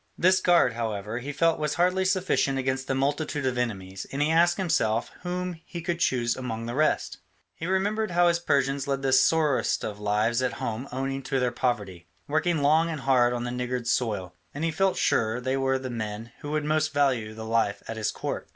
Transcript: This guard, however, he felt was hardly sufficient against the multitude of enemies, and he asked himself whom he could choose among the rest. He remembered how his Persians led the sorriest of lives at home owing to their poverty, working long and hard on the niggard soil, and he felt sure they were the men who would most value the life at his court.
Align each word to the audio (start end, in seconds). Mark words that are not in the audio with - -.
This 0.17 0.39
guard, 0.41 0.73
however, 0.73 1.19
he 1.19 1.31
felt 1.31 1.59
was 1.59 1.75
hardly 1.75 2.05
sufficient 2.05 2.57
against 2.57 2.87
the 2.87 2.95
multitude 2.95 3.45
of 3.45 3.55
enemies, 3.55 4.07
and 4.11 4.19
he 4.19 4.31
asked 4.31 4.57
himself 4.57 5.11
whom 5.21 5.61
he 5.63 5.79
could 5.79 5.99
choose 5.99 6.35
among 6.35 6.65
the 6.65 6.73
rest. 6.73 7.17
He 7.53 7.67
remembered 7.67 8.09
how 8.09 8.27
his 8.27 8.39
Persians 8.39 8.87
led 8.87 9.03
the 9.03 9.13
sorriest 9.13 9.83
of 9.83 9.99
lives 9.99 10.41
at 10.41 10.53
home 10.53 10.89
owing 10.91 11.21
to 11.21 11.39
their 11.39 11.51
poverty, 11.51 12.07
working 12.27 12.63
long 12.63 12.89
and 12.89 13.01
hard 13.01 13.31
on 13.31 13.43
the 13.43 13.51
niggard 13.51 13.85
soil, 13.85 14.33
and 14.55 14.63
he 14.63 14.71
felt 14.71 14.97
sure 14.97 15.39
they 15.39 15.55
were 15.55 15.77
the 15.77 15.91
men 15.91 16.31
who 16.39 16.49
would 16.49 16.65
most 16.65 16.93
value 16.95 17.35
the 17.35 17.45
life 17.45 17.83
at 17.87 17.95
his 17.95 18.09
court. 18.11 18.49